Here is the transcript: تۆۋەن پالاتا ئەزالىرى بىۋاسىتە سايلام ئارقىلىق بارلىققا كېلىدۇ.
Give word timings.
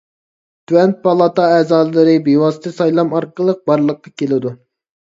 تۆۋەن 0.71 0.95
پالاتا 1.03 1.45
ئەزالىرى 1.57 2.17
بىۋاسىتە 2.29 2.75
سايلام 2.81 3.17
ئارقىلىق 3.21 3.65
بارلىققا 3.73 4.19
كېلىدۇ. 4.25 4.59